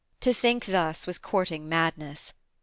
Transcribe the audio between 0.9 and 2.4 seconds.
was courting madness.